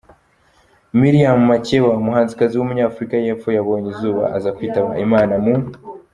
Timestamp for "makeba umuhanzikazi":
1.49-2.53